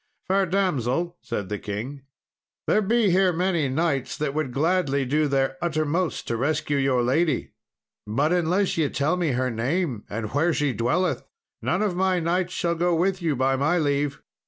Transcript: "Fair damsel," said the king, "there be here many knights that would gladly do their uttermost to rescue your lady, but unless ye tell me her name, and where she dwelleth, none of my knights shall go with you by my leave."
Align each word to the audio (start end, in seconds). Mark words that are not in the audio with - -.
"Fair 0.27 0.47
damsel," 0.47 1.15
said 1.21 1.47
the 1.47 1.59
king, 1.59 2.01
"there 2.65 2.81
be 2.81 3.11
here 3.11 3.31
many 3.31 3.69
knights 3.69 4.17
that 4.17 4.33
would 4.33 4.51
gladly 4.51 5.05
do 5.05 5.27
their 5.27 5.57
uttermost 5.61 6.27
to 6.27 6.35
rescue 6.35 6.77
your 6.77 7.03
lady, 7.03 7.51
but 8.07 8.33
unless 8.33 8.79
ye 8.79 8.89
tell 8.89 9.15
me 9.15 9.33
her 9.33 9.51
name, 9.51 10.03
and 10.09 10.31
where 10.33 10.55
she 10.55 10.73
dwelleth, 10.73 11.23
none 11.61 11.83
of 11.83 11.95
my 11.95 12.19
knights 12.19 12.51
shall 12.53 12.73
go 12.73 12.95
with 12.95 13.21
you 13.21 13.35
by 13.35 13.55
my 13.55 13.77
leave." 13.77 14.23